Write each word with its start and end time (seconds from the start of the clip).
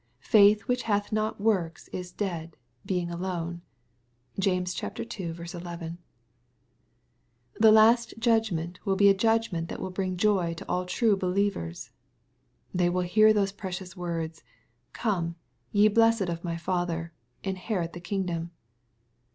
Faith 0.25 0.61
which 0.61 0.81
hath 0.89 1.11
not 1.11 1.39
works 1.39 1.87
is 1.89 2.11
dead, 2.11 2.57
being 2.87 3.11
alone. 3.11 3.61
(James 4.39 4.75
ii. 4.81 4.89
11.) 4.89 5.97
The 7.59 7.71
last 7.71 8.15
judgment 8.17 8.83
will 8.83 8.95
be 8.95 9.09
a 9.09 9.13
judgment 9.13 9.69
that 9.69 9.79
will 9.79 9.91
bring 9.91 10.17
joy 10.17 10.55
to 10.55 10.67
all 10.67 10.87
true 10.87 11.15
believers, 11.15 11.83
j 11.83 11.91
They 12.73 12.89
will 12.89 13.01
hear 13.03 13.31
those 13.31 13.51
precious 13.51 13.95
words," 13.95 14.41
Come, 14.93 15.35
ye 15.71 15.87
blessed 15.87 16.21
of 16.29 16.43
my 16.43 16.57
Father, 16.57 17.13
inherit 17.43 17.93
the 17.93 18.01
kingdom." 18.01 18.49